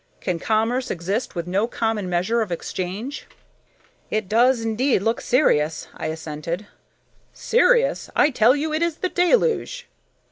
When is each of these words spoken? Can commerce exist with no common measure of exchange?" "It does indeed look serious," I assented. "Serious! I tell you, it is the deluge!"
Can 0.19 0.39
commerce 0.39 0.89
exist 0.89 1.35
with 1.35 1.45
no 1.45 1.67
common 1.67 2.09
measure 2.09 2.41
of 2.41 2.51
exchange?" 2.51 3.27
"It 4.09 4.27
does 4.27 4.61
indeed 4.61 5.03
look 5.03 5.21
serious," 5.21 5.89
I 5.95 6.07
assented. 6.07 6.65
"Serious! 7.33 8.09
I 8.15 8.31
tell 8.31 8.55
you, 8.55 8.73
it 8.73 8.81
is 8.81 8.95
the 8.95 9.09
deluge!" 9.09 9.85